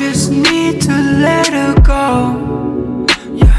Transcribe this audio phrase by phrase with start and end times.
[0.00, 2.32] just need to let her go.
[3.36, 3.52] No.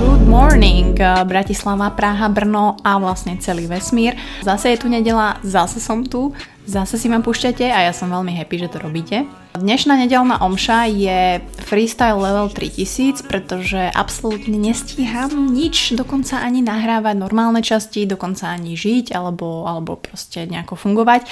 [0.00, 4.16] Good morning, uh, Bratislava, Praha, Brno a vlastne celý vesmír.
[4.40, 6.32] Zase je tu nedela, zase som tu,
[6.70, 9.26] zase si ma púšťate a ja som veľmi happy, že to robíte.
[9.50, 17.58] Dnešná nedelná omša je freestyle level 3000, pretože absolútne nestíham nič, dokonca ani nahrávať normálne
[17.58, 21.26] časti, dokonca ani žiť alebo, alebo proste nejako fungovať,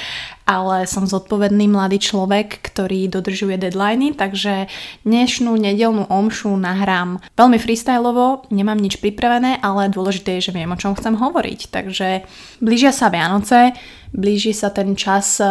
[0.51, 4.67] ale som zodpovedný mladý človek, ktorý dodržuje deadliny, takže
[5.07, 10.81] dnešnú nedelnú omšu nahrám veľmi freestyleovo, nemám nič pripravené, ale dôležité je, že viem, o
[10.81, 11.71] čom chcem hovoriť.
[11.71, 12.27] Takže
[12.59, 13.79] blížia sa Vianoce,
[14.13, 15.49] blíži sa ten čas eh,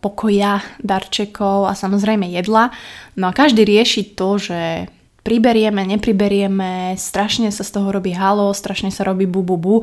[0.00, 2.74] pokoja, darčekov a samozrejme jedla.
[3.16, 8.88] No a každý rieši to, že priberieme, nepriberieme, strašne sa z toho robí halo, strašne
[8.88, 9.76] sa robí bu, bu, bu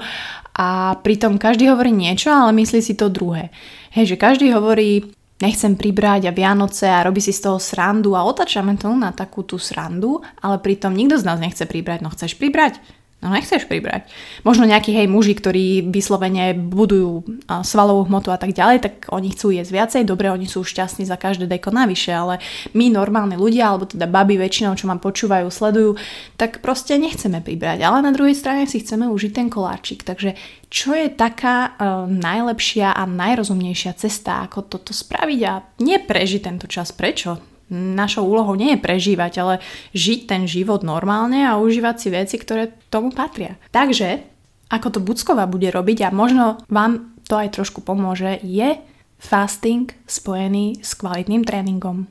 [0.57, 3.53] a pritom každý hovorí niečo, ale myslí si to druhé.
[3.93, 5.05] Hej, že každý hovorí,
[5.37, 9.45] nechcem pribrať a Vianoce a robí si z toho srandu a otačame to na takú
[9.45, 12.01] tú srandu, ale pritom nikto z nás nechce pribrať.
[12.01, 12.81] No chceš pribrať?
[13.17, 14.13] No nechceš pribrať.
[14.45, 17.25] Možno nejakí hej muži, ktorí vyslovene budujú
[17.65, 21.17] svalovú hmotu a tak ďalej, tak oni chcú jesť viacej, dobre, oni sú šťastní za
[21.17, 22.37] každé deko navyše, ale
[22.77, 25.97] my normálni ľudia, alebo teda baby väčšinou, čo ma počúvajú, sledujú,
[26.37, 27.81] tak proste nechceme pribrať.
[27.81, 30.05] Ale na druhej strane si chceme užiť ten koláčik.
[30.05, 30.37] Takže
[30.69, 36.93] čo je taká uh, najlepšia a najrozumnejšia cesta, ako toto spraviť a neprežiť tento čas?
[36.93, 37.56] Prečo?
[37.71, 39.55] Našou úlohou nie je prežívať, ale
[39.91, 43.59] žiť ten život normálne a užívať si veci, ktoré tomu patria.
[43.75, 44.23] Takže,
[44.71, 48.79] ako to Buckova bude robiť a možno vám to aj trošku pomôže, je
[49.19, 52.07] fasting spojený s kvalitným tréningom.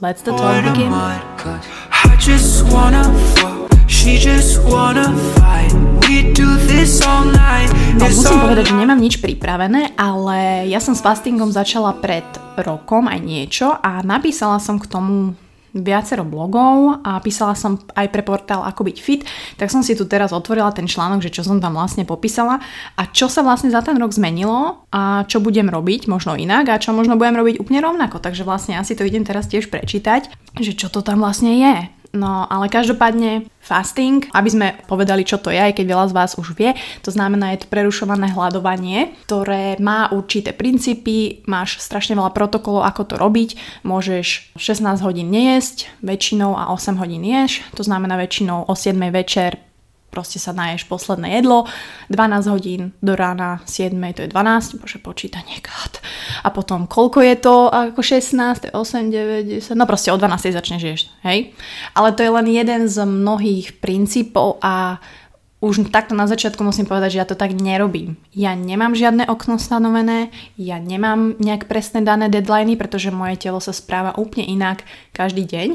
[0.00, 0.90] Let's the talk begin.
[0.90, 3.06] I just wanna
[3.94, 5.70] she just wanna fight.
[6.02, 7.70] We do this all night.
[7.94, 12.26] No, musím povedať, že nemám nič pripravené, ale ja som s fastingom začala pred
[12.58, 15.38] rokom aj niečo a napísala som k tomu
[15.74, 19.26] viacero blogov a písala som aj pre portál Ako byť fit,
[19.58, 22.62] tak som si tu teraz otvorila ten článok, že čo som tam vlastne popísala
[22.94, 26.78] a čo sa vlastne za ten rok zmenilo a čo budem robiť možno inak a
[26.78, 28.22] čo možno budem robiť úplne rovnako.
[28.22, 30.30] Takže vlastne ja si to idem teraz tiež prečítať,
[30.62, 32.03] že čo to tam vlastne je.
[32.14, 36.30] No ale každopádne fasting, aby sme povedali, čo to je, aj keď veľa z vás
[36.38, 42.30] už vie, to znamená, je to prerušované hľadovanie, ktoré má určité princípy, máš strašne veľa
[42.30, 43.50] protokolov, ako to robiť,
[43.82, 49.73] môžeš 16 hodín nejesť väčšinou a 8 hodín ješ, to znamená väčšinou o 7 večer
[50.14, 51.66] proste sa naješ posledné jedlo,
[52.06, 55.98] 12 hodín do rána, 7 to je 12, bože počítanie, God.
[56.46, 60.82] A potom koľko je to ako 16, 8, 9, 10, no proste o 12 začneš
[60.86, 61.50] jesť, hej.
[61.98, 65.02] Ale to je len jeden z mnohých princípov a
[65.64, 68.20] už takto na začiatku musím povedať, že ja to tak nerobím.
[68.36, 70.28] Ja nemám žiadne okno stanovené,
[70.60, 74.84] ja nemám nejak presné dané deadliny, pretože moje telo sa správa úplne inak
[75.16, 75.68] každý deň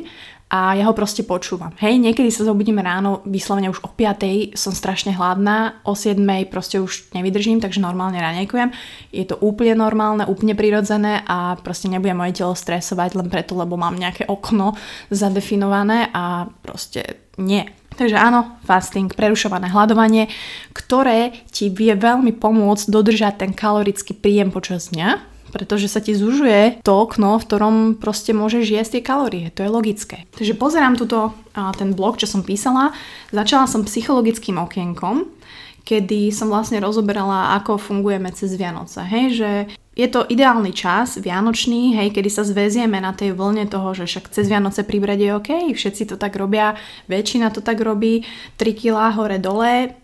[0.49, 1.69] a ja ho proste počúvam.
[1.77, 4.57] Hej, niekedy sa zobudím ráno, vyslovene už o 5.
[4.57, 6.17] som strašne hladná, o 7.
[6.49, 8.73] proste už nevydržím, takže normálne ranejkujem.
[9.13, 13.77] Je to úplne normálne, úplne prirodzené a proste nebudem moje telo stresovať len preto, lebo
[13.77, 14.73] mám nejaké okno
[15.13, 17.69] zadefinované a proste nie.
[17.93, 20.33] Takže áno, fasting, prerušované hľadovanie,
[20.73, 26.81] ktoré ti vie veľmi pomôcť dodržať ten kalorický príjem počas dňa, pretože sa ti zužuje
[26.85, 29.45] to okno, v ktorom proste môžeš jesť tie kalórie.
[29.57, 30.29] To je logické.
[30.37, 31.33] Takže pozerám tuto
[31.75, 32.95] ten blog, čo som písala.
[33.33, 35.27] Začala som psychologickým okienkom,
[35.83, 39.01] kedy som vlastne rozoberala, ako fungujeme cez Vianoce.
[39.01, 39.51] Hej, že
[39.99, 44.31] je to ideálny čas, vianočný, hej, kedy sa zväzieme na tej vlne toho, že však
[44.31, 46.79] cez Vianoce pribrať je OK, všetci to tak robia,
[47.11, 48.23] väčšina to tak robí,
[48.55, 49.98] 3 kg hore dole,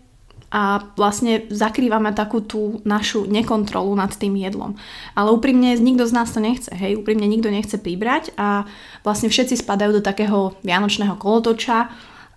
[0.50, 4.78] a vlastne zakrývame takú tú našu nekontrolu nad tým jedlom.
[5.18, 8.66] Ale úprimne nikto z nás to nechce, hej, úprimne nikto nechce pribrať a
[9.02, 11.90] vlastne všetci spadajú do takého vianočného kolotoča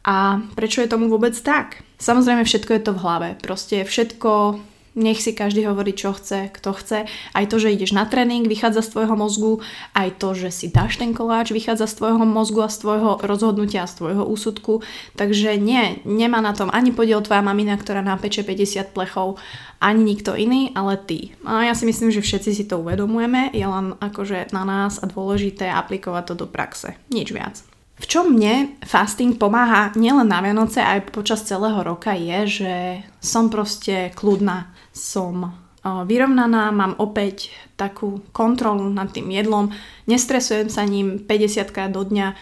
[0.03, 1.85] a prečo je tomu vôbec tak?
[1.99, 4.57] Samozrejme všetko je to v hlave, proste všetko
[4.99, 7.07] nech si každý hovorí, čo chce, kto chce.
[7.07, 9.53] Aj to, že ideš na tréning, vychádza z tvojho mozgu.
[9.95, 13.87] Aj to, že si dáš ten koláč, vychádza z tvojho mozgu a z tvojho rozhodnutia,
[13.87, 14.83] z tvojho úsudku.
[15.15, 19.39] Takže nie, nemá na tom ani podiel tvoja mamina, ktorá napeče 50 plechov,
[19.79, 21.31] ani nikto iný, ale ty.
[21.47, 23.55] A ja si myslím, že všetci si to uvedomujeme.
[23.55, 26.99] Je len akože na nás a dôležité aplikovať to do praxe.
[27.07, 27.63] Nič viac.
[27.99, 32.73] V čom mne fasting pomáha nielen na Vianoce, aj počas celého roka je, že
[33.19, 35.53] som proste kľudná, som
[35.85, 39.71] vyrovnaná, mám opäť takú kontrolu nad tým jedlom,
[40.11, 42.35] nestresujem sa ním 50 krát do dňa,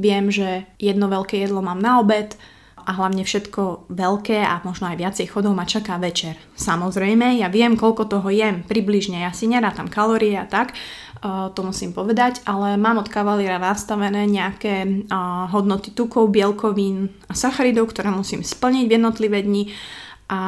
[0.00, 2.32] viem, že jedno veľké jedlo mám na obed
[2.88, 6.40] a hlavne všetko veľké a možno aj viacej chodov ma čaká večer.
[6.56, 11.60] Samozrejme, ja viem, koľko toho jem, približne, ja si nerátam kalórie a tak, uh, to
[11.60, 18.08] musím povedať, ale mám od kavalíra nastavené nejaké uh, hodnoty tukov, bielkovín a sacharidov, ktoré
[18.08, 19.68] musím splniť v jednotlivé dni
[20.28, 20.40] a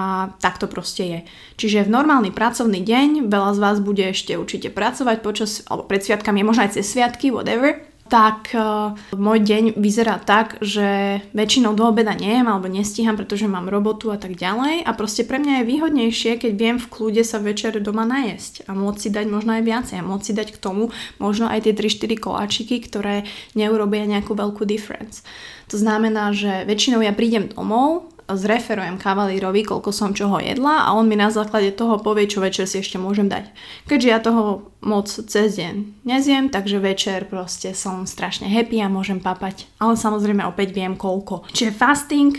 [0.44, 1.20] tak to proste je.
[1.56, 6.04] Čiže v normálny pracovný deň, veľa z vás bude ešte určite pracovať počas, alebo pred
[6.04, 7.80] sviatkami, možno aj cez sviatky, whatever,
[8.10, 13.70] tak uh, môj deň vyzerá tak, že väčšinou do obeda nejem alebo nestíham, pretože mám
[13.70, 17.38] robotu a tak ďalej a proste pre mňa je výhodnejšie, keď viem v kľude sa
[17.38, 20.58] večer doma najesť a môcť si dať možno aj viacej a môcť si dať k
[20.58, 20.90] tomu
[21.22, 25.22] možno aj tie 3-4 koláčiky, ktoré neurobia nejakú veľkú difference.
[25.70, 31.06] To znamená, že väčšinou ja prídem domov zreferujem kavalírovi, koľko som čoho jedla a on
[31.06, 33.48] mi na základe toho povie, čo večer si ešte môžem dať.
[33.86, 39.22] Keďže ja toho moc cez deň nezjem, takže večer proste som strašne happy a môžem
[39.22, 39.70] papať.
[39.78, 41.46] Ale samozrejme opäť viem koľko.
[41.54, 42.34] Čiže fasting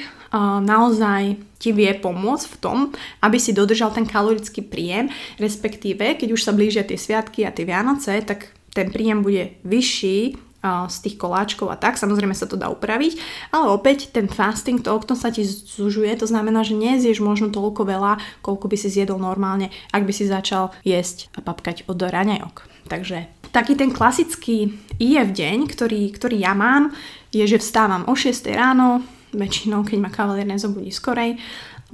[0.63, 2.77] naozaj ti vie pomôcť v tom,
[3.21, 7.67] aby si dodržal ten kalorický príjem, respektíve keď už sa blížia tie sviatky a tie
[7.67, 12.69] Vianoce, tak ten príjem bude vyšší z tých koláčkov a tak, samozrejme sa to dá
[12.69, 13.17] upraviť,
[13.49, 17.81] ale opäť ten fasting, to okno sa ti zužuje, to znamená, že nezieš možno toľko
[17.89, 22.87] veľa, koľko by si zjedol normálne, ak by si začal jesť a papkať od raňajok.
[22.87, 26.93] Takže taký ten klasický IF deň, ktorý, ktorý ja mám,
[27.33, 31.39] je, že vstávam o 6 ráno, väčšinou, keď ma kavalier nezobudí skorej,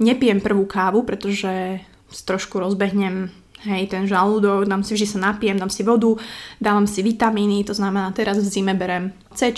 [0.02, 3.30] nepijem prvú kávu, pretože trošku rozbehnem
[3.66, 6.14] Hej, ten žalúdok, dám si vždy sa napijem, dám si vodu,
[6.62, 9.50] dávam si vitamíny, to znamená teraz v zime berem C,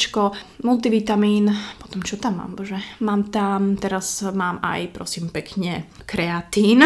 [0.64, 6.80] multivitamín, potom čo tam mám, bože, mám tam, teraz mám aj, prosím pekne, kreatín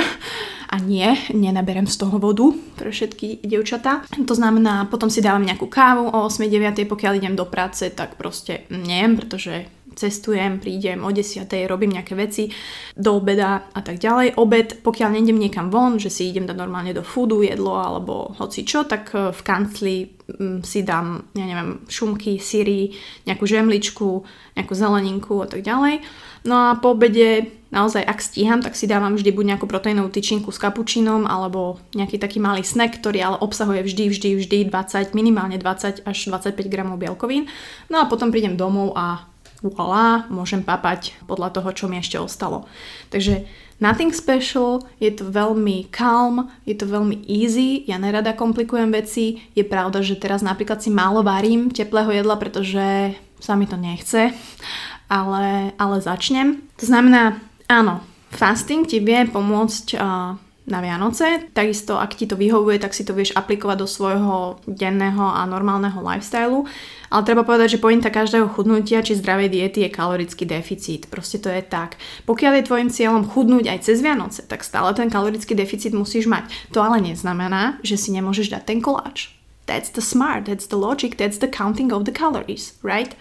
[0.70, 4.02] a nie, nenaberem z toho vodu pre všetky dievčatá.
[4.10, 8.66] To znamená, potom si dávam nejakú kávu o 8-9, pokiaľ idem do práce, tak proste
[8.74, 11.46] nejem, pretože cestujem, prídem o 10.
[11.70, 12.50] robím nejaké veci
[12.94, 14.36] do obeda a tak ďalej.
[14.36, 18.66] Obed, pokiaľ nejdem niekam von, že si idem dať normálne do foodu jedlo alebo hoci
[18.66, 19.96] čo, tak e, v kancli
[20.28, 22.92] mm, si dám, ja neviem, šumky, syry,
[23.24, 24.10] nejakú žemličku,
[24.58, 26.02] nejakú zeleninku a tak ďalej.
[26.44, 30.54] No a po obede naozaj, ak stíham, tak si dávam vždy buď nejakú proteínovú tyčinku
[30.54, 35.58] s kapučínom alebo nejaký taký malý snack, ktorý ale obsahuje vždy, vždy, vždy 20, minimálne
[35.58, 37.50] 20 až 25 gramov bielkovín.
[37.90, 39.26] No a potom prídem domov a
[39.64, 42.68] voilà, môžem papať podľa toho, čo mi ešte ostalo.
[43.08, 43.48] Takže
[43.80, 49.64] nothing special, je to veľmi calm, je to veľmi easy, ja nerada komplikujem veci, je
[49.64, 54.36] pravda, že teraz napríklad si málo varím teplého jedla, pretože sa mi to nechce,
[55.08, 56.60] ale, ale začnem.
[56.76, 58.04] To znamená, áno,
[58.36, 61.52] fasting ti vie pomôcť uh, na Vianoce.
[61.52, 66.00] Takisto, ak ti to vyhovuje, tak si to vieš aplikovať do svojho denného a normálneho
[66.00, 66.64] lifestylu.
[67.14, 71.06] Ale treba povedať, že pointa každého chudnutia či zdravej diety je kalorický deficit.
[71.06, 71.94] Proste to je tak.
[72.26, 76.50] Pokiaľ je tvojim cieľom chudnúť aj cez Vianoce, tak stále ten kalorický deficit musíš mať.
[76.74, 79.30] To ale neznamená, že si nemôžeš dať ten koláč.
[79.70, 83.14] That's the smart, that's the logic, that's the counting of the calories, right?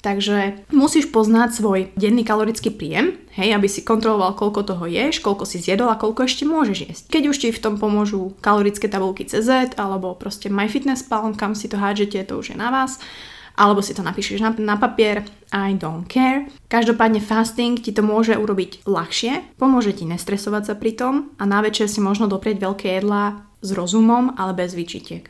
[0.00, 5.44] Takže musíš poznať svoj denný kalorický príjem, hej, aby si kontroloval, koľko toho ješ, koľko
[5.44, 7.02] si zjedol a koľko ešte môžeš jesť.
[7.12, 11.76] Keď už ti v tom pomôžu kalorické tabulky CZ alebo proste MyFitnessPal, kam si to
[11.76, 12.96] hádžete, to už je na vás
[13.60, 15.20] alebo si to napíšeš na, na papier,
[15.52, 16.48] I don't care.
[16.72, 21.60] Každopádne fasting ti to môže urobiť ľahšie, pomôže ti nestresovať sa pri tom a na
[21.60, 25.28] večer si možno doprieť veľké jedlá s rozumom, ale bez výčitiek.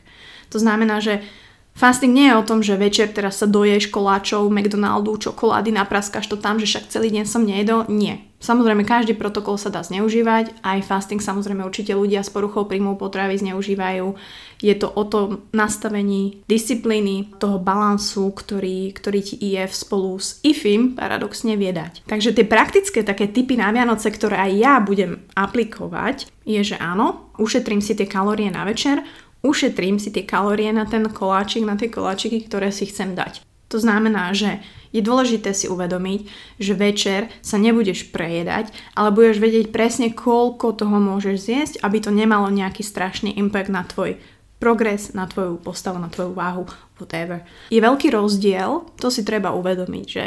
[0.55, 1.25] To znamená, že
[1.71, 6.37] Fasting nie je o tom, že večer teraz sa doješ koláčov, McDonaldu, čokolády, napraskaš to
[6.37, 7.87] tam, že však celý deň som nejedol.
[7.87, 8.31] Nie.
[8.41, 13.37] Samozrejme, každý protokol sa dá zneužívať, aj fasting samozrejme určite ľudia s poruchou príjmov potravy
[13.37, 14.17] zneužívajú.
[14.65, 20.97] Je to o tom nastavení disciplíny, toho balansu, ktorý, ktorý ti IF spolu s IFIM
[20.97, 22.01] paradoxne vie dať.
[22.09, 27.29] Takže tie praktické také typy na Vianoce, ktoré aj ja budem aplikovať, je, že áno,
[27.37, 29.05] ušetrím si tie kalórie na večer,
[29.41, 33.41] ušetrím si tie kalórie na ten koláčik, na tie koláčiky, ktoré si chcem dať.
[33.71, 34.59] To znamená, že
[34.91, 36.27] je dôležité si uvedomiť,
[36.59, 42.11] že večer sa nebudeš prejedať, ale budeš vedieť presne, koľko toho môžeš zjesť, aby to
[42.11, 44.19] nemalo nejaký strašný impact na tvoj
[44.59, 46.67] progres, na tvoju postavu, na tvoju váhu,
[46.99, 47.47] whatever.
[47.71, 50.25] Je veľký rozdiel, to si treba uvedomiť, že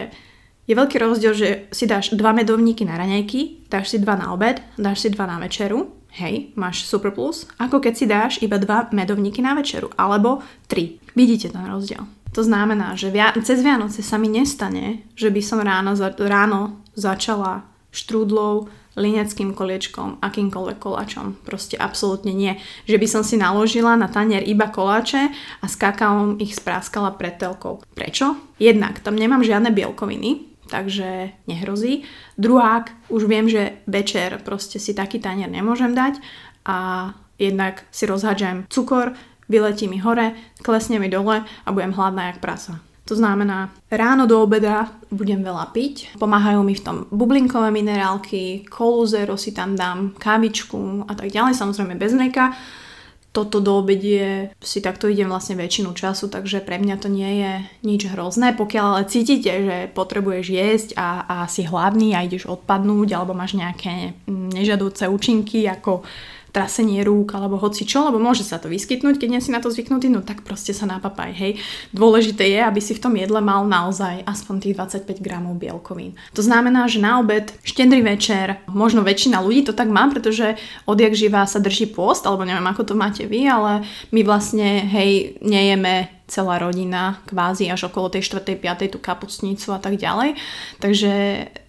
[0.65, 4.65] je veľký rozdiel, že si dáš dva medovníky na raňajky, dáš si dva na obed,
[4.81, 8.87] dáš si dva na večeru hej, máš super plus, ako keď si dáš iba dva
[8.95, 10.41] medovníky na večeru, alebo
[10.71, 11.03] tri.
[11.19, 12.07] Vidíte ten rozdiel.
[12.35, 16.83] To znamená, že via- cez Vianoce sa mi nestane, že by som ráno, za- ráno
[16.99, 17.63] začala
[17.95, 21.35] štrúdlou, lineckým koliečkom, akýmkoľvek koláčom.
[21.43, 22.55] Proste absolútne nie.
[22.87, 27.35] Že by som si naložila na tanier iba koláče a s kakaom ich spráskala pred
[27.35, 27.83] telkou.
[27.99, 28.39] Prečo?
[28.63, 32.05] Jednak tam nemám žiadne bielkoviny, takže nehrozí.
[32.39, 36.19] Druhák, už viem, že večer proste si taký tanier nemôžem dať
[36.65, 39.13] a jednak si rozhádžem cukor,
[39.49, 42.81] vyletí mi hore, klesne mi dole a budem hladná jak prasa.
[43.05, 49.05] To znamená, ráno do obeda budem veľa piť, pomáhajú mi v tom bublinkové minerálky, kolu
[49.05, 52.57] zero si tam dám, kávičku a tak ďalej, samozrejme bez mlieka.
[53.35, 57.53] Toto do obedie si takto idem vlastne väčšinu času, takže pre mňa to nie je
[57.83, 58.55] nič hrozné.
[58.55, 63.59] Pokiaľ ale cítite, že potrebuješ jesť a, a si hladný a ideš odpadnúť alebo máš
[63.59, 66.07] nejaké nežadúce účinky ako
[66.55, 69.75] trasenie rúk alebo hoci čo, lebo môže sa to vyskytnúť, keď nie si na to
[69.75, 71.59] zvyknutý, no tak proste sa napapaj, hej.
[71.91, 76.15] Dôležité je, aby si v tom jedle mal naozaj aspoň tých 25 gramov bielkovín.
[76.39, 80.55] To znamená, že na obed, štedrý večer, možno väčšina ľudí to tak má, pretože
[80.87, 83.83] odjak živá sa drží pôst, alebo neviem, ako to máte vy, ale
[84.15, 88.57] my vlastne, hej, nejeme celá rodina kvázi až okolo tej 4.
[88.57, 88.95] 5.
[88.95, 90.39] tú kapustnicu a tak ďalej.
[90.81, 91.13] Takže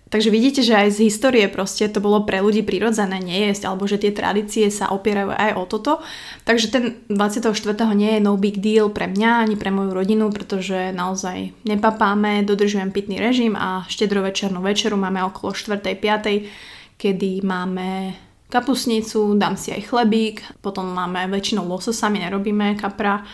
[0.05, 3.97] Takže vidíte, že aj z histórie proste to bolo pre ľudí prirodzené nejesť, alebo že
[3.97, 5.91] tie tradície sa opierajú aj o toto.
[6.45, 7.49] Takže ten 24.
[7.97, 12.93] nie je no big deal pre mňa ani pre moju rodinu, pretože naozaj nepapáme, dodržujem
[12.93, 15.81] pitný režim a štedrovečernú večeru máme okolo 4.
[15.81, 17.01] 5.
[17.01, 18.13] kedy máme
[18.45, 23.25] kapusnicu, dám si aj chlebík, potom máme väčšinou lososa, my nerobíme kapra,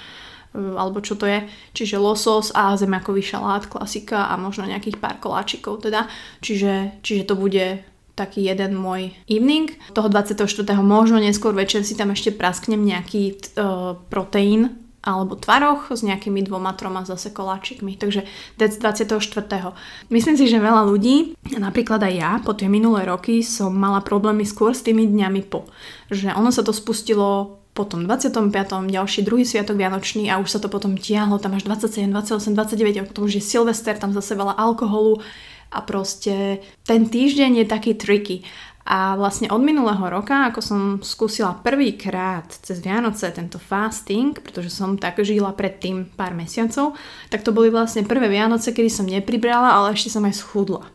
[0.52, 5.84] alebo čo to je, čiže losos a zemiakový šalát, klasika a možno nejakých pár koláčikov
[5.84, 6.12] teda,
[6.44, 7.84] čiže, čiže to bude
[8.16, 9.72] taký jeden môj evening.
[9.96, 10.44] Toho 24.
[10.84, 16.78] možno neskôr večer si tam ešte prasknem nejaký uh, proteín alebo tvaroch s nejakými dvoma,
[16.78, 17.98] troma zase koláčikmi.
[17.98, 18.22] Takže
[18.62, 19.18] that's 24.
[20.14, 24.46] Myslím si, že veľa ľudí, napríklad aj ja, po tie minulé roky som mala problémy
[24.46, 25.66] skôr s tými dňami po.
[26.14, 28.52] Že ono sa to spustilo potom 25.
[28.92, 33.00] ďalší druhý sviatok Vianočný a už sa to potom tiahlo tam až 27, 28, 29
[33.00, 35.24] a potom už je Silvester, tam zase veľa alkoholu
[35.72, 38.44] a proste ten týždeň je taký tricky.
[38.82, 44.98] A vlastne od minulého roka, ako som skúsila prvýkrát cez Vianoce tento fasting, pretože som
[44.98, 46.98] tak žila predtým pár mesiacov,
[47.30, 50.90] tak to boli vlastne prvé Vianoce, kedy som nepribrala, ale ešte som aj schudla.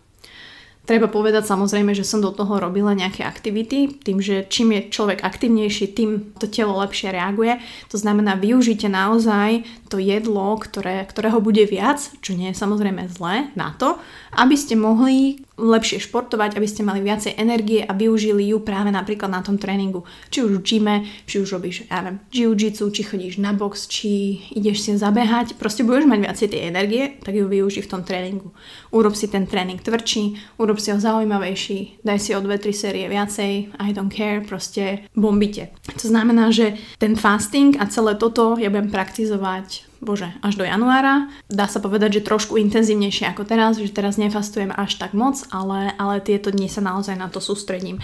[0.87, 5.19] Treba povedať samozrejme, že som do toho robila nejaké aktivity, tým, že čím je človek
[5.27, 7.59] aktivnejší, tým to telo lepšie reaguje.
[7.91, 13.51] To znamená, využite naozaj to jedlo, ktoré, ktorého bude viac, čo nie je samozrejme zlé,
[13.59, 13.99] na to,
[14.39, 19.33] aby ste mohli lepšie športovať, aby ste mali viacej energie a využili ju práve napríklad
[19.33, 20.05] na tom tréningu.
[20.29, 20.95] Či už v gyme,
[21.25, 25.81] či už robíš, ja neviem, jiu-jitsu, či chodíš na box, či ideš si zabehať, proste
[25.81, 28.53] budeš mať viacej tej energie, tak ju využij v tom tréningu.
[28.93, 33.81] Urob si ten tréning tvrdší, urob si ho zaujímavejší, daj si o 2-3 série viacej,
[33.81, 35.73] I don't care, proste bombite.
[35.97, 41.27] To znamená, že ten fasting a celé toto ja budem praktizovať bože, až do januára.
[41.51, 45.91] Dá sa povedať, že trošku intenzívnejšie ako teraz, že teraz nefastujem až tak moc, ale,
[45.99, 47.99] ale tieto dni sa naozaj na to sústredím.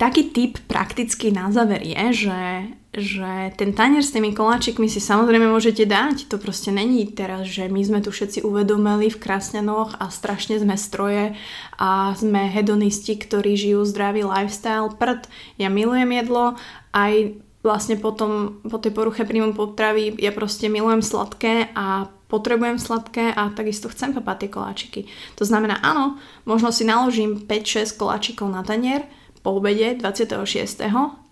[0.00, 2.42] Taký tip prakticky na záver je, že,
[2.90, 6.26] že ten tanier s tými koláčikmi si samozrejme môžete dať.
[6.26, 10.74] To proste není teraz, že my sme tu všetci uvedomili v krásnenoch a strašne sme
[10.74, 11.38] stroje
[11.78, 14.90] a sme hedonisti, ktorí žijú zdravý lifestyle.
[14.90, 15.30] Prd,
[15.62, 16.58] ja milujem jedlo,
[16.90, 23.30] aj vlastne potom po tej poruche príjmu potravy ja proste milujem sladké a potrebujem sladké
[23.32, 25.00] a takisto chcem papať tie koláčiky.
[25.38, 29.06] To znamená, áno, možno si naložím 5-6 koláčikov na tanier
[29.42, 30.38] po obede 26.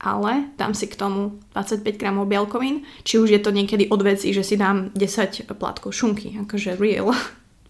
[0.03, 4.35] ale dám si k tomu 25 gramov bielkovín, či už je to niekedy od veci,
[4.35, 7.15] že si dám 10 plátkov šunky, akože real,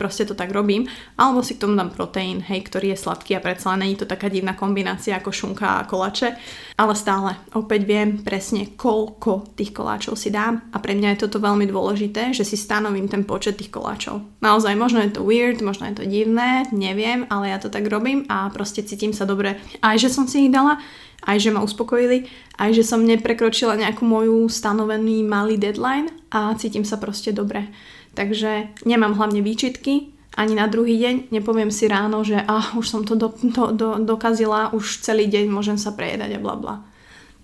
[0.01, 0.89] proste to tak robím,
[1.21, 4.33] alebo si k tomu dám proteín, hej, ktorý je sladký a predsa není to taká
[4.33, 6.41] divná kombinácia ako šunka a koláče,
[6.81, 11.37] ale stále opäť viem presne, koľko tých koláčov si dám a pre mňa je toto
[11.37, 14.25] veľmi dôležité, že si stanovím ten počet tých koláčov.
[14.41, 18.25] Naozaj, možno je to weird, možno je to divné, neviem, ale ja to tak robím
[18.33, 19.61] a proste cítim sa dobre.
[19.85, 20.81] Aj že som si ich dala,
[21.29, 22.25] aj že ma uspokojili,
[22.57, 27.69] aj že som neprekročila nejakú moju stanovený malý deadline a cítim sa proste dobre.
[28.15, 33.03] Takže nemám hlavne výčitky, ani na druhý deň nepoviem si ráno, že ah, už som
[33.03, 36.75] to do, do, do, dokazila, už celý deň môžem sa prejedať a bla bla.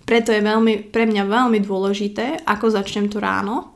[0.07, 3.75] Preto je veľmi, pre mňa veľmi dôležité, ako začnem to ráno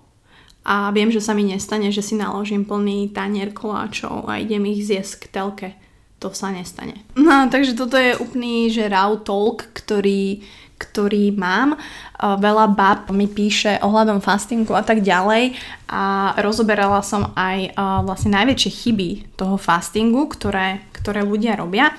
[0.63, 4.87] a viem, že sa mi nestane, že si naložím plný tanier koláčov a idem ich
[4.87, 5.69] zjesť k telke.
[6.21, 7.01] To sa nestane.
[7.17, 10.45] No, takže toto je úplný, že raw talk, ktorý
[10.81, 11.77] ktorý mám.
[12.17, 15.53] Veľa bab mi píše ohľadom fastingu a tak ďalej
[15.85, 21.93] a rozoberala som aj vlastne najväčšie chyby toho fastingu, ktoré, ktoré ľudia robia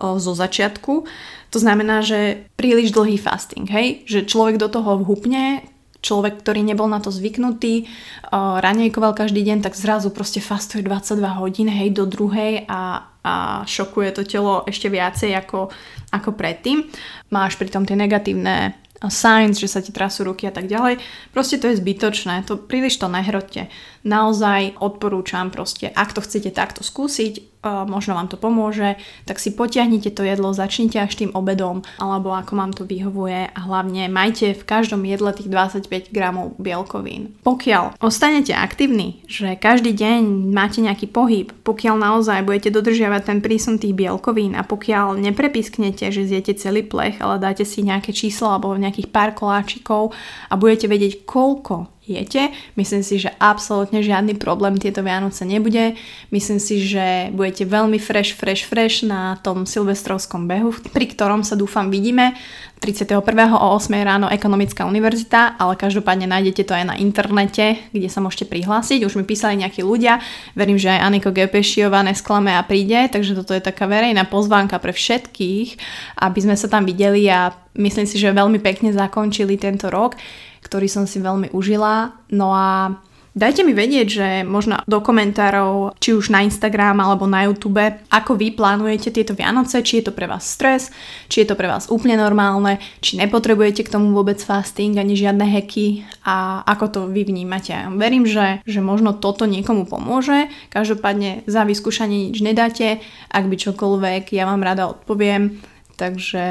[0.00, 1.04] zo začiatku.
[1.52, 4.08] To znamená, že príliš dlhý fasting, hej?
[4.08, 5.60] Že človek do toho vhupne,
[6.02, 7.86] človek, ktorý nebol na to zvyknutý,
[8.34, 14.10] ranejkoval každý deň, tak zrazu proste fastuje 22 hodín, hej, do druhej a, a šokuje
[14.10, 15.70] to telo ešte viacej ako,
[16.10, 16.90] ako predtým.
[17.30, 18.74] Máš pritom tie negatívne
[19.10, 21.02] signs, že sa ti trasú ruky a tak ďalej.
[21.34, 23.66] Proste to je zbytočné, to príliš to nehrote.
[24.06, 30.10] Naozaj odporúčam proste, ak to chcete takto skúsiť, možno vám to pomôže, tak si potiahnite
[30.10, 34.66] to jedlo, začnite až tým obedom, alebo ako vám to vyhovuje a hlavne majte v
[34.66, 37.38] každom jedle tých 25 gramov bielkovín.
[37.46, 43.78] Pokiaľ ostanete aktívni, že každý deň máte nejaký pohyb, pokiaľ naozaj budete dodržiavať ten prísun
[43.78, 48.74] tých bielkovín a pokiaľ neprepisknete, že zjete celý plech, ale dáte si nejaké číslo alebo
[48.74, 50.10] nejakých pár koláčikov
[50.50, 52.52] a budete vedieť, koľko jete.
[52.76, 55.96] Myslím si, že absolútne žiadny problém tieto Vianoce nebude.
[56.28, 61.56] Myslím si, že budete veľmi fresh, fresh, fresh na tom silvestrovskom behu, pri ktorom sa
[61.56, 62.36] dúfam vidíme
[62.82, 63.22] 31.
[63.54, 63.94] o 8.
[64.02, 69.06] ráno Ekonomická univerzita, ale každopádne nájdete to aj na internete, kde sa môžete prihlásiť.
[69.06, 70.18] Už mi písali nejakí ľudia,
[70.58, 74.90] verím, že aj Aniko Gepešiová nesklame a príde, takže toto je taká verejná pozvánka pre
[74.90, 75.78] všetkých,
[76.26, 80.16] aby sme sa tam videli a myslím si, že veľmi pekne zakončili tento rok
[80.62, 82.14] ktorý som si veľmi užila.
[82.30, 82.96] No a
[83.32, 87.80] Dajte mi vedieť, že možno do komentárov, či už na Instagram alebo na YouTube,
[88.12, 90.92] ako vy plánujete tieto Vianoce, či je to pre vás stres,
[91.32, 95.48] či je to pre vás úplne normálne, či nepotrebujete k tomu vôbec fasting ani žiadne
[95.48, 97.72] heky a ako to vy vnímate.
[97.96, 103.00] Verím, že, že možno toto niekomu pomôže, každopádne za vyskúšanie nič nedáte,
[103.32, 106.44] ak by čokoľvek, ja vám rada odpoviem Takže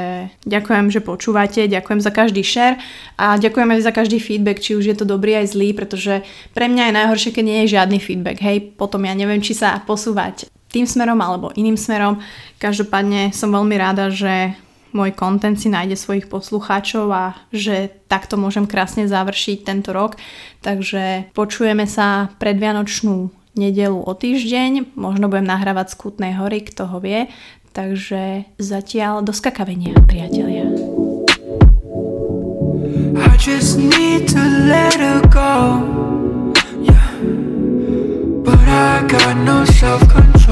[0.46, 2.78] ďakujem, že počúvate, ďakujem za každý share
[3.18, 6.22] a ďakujem aj za každý feedback, či už je to dobrý aj zlý, pretože
[6.54, 8.38] pre mňa je najhoršie, keď nie je žiadny feedback.
[8.38, 12.22] Hej, potom ja neviem, či sa posúvať tým smerom alebo iným smerom.
[12.56, 14.56] Každopádne som veľmi rada, že
[14.92, 20.20] môj kontent si nájde svojich poslucháčov a že takto môžem krásne završiť tento rok.
[20.60, 26.98] Takže počujeme sa predvianočnú nedelu o týždeň, možno budem nahrávať z Kutnej hory, kto ho
[27.04, 27.28] vie,
[27.72, 30.68] Takže zatiaľ do skakavenia, priatelia.
[33.16, 35.80] I just need to let her go.
[36.84, 37.16] Yeah.
[38.44, 40.51] But I got no self-control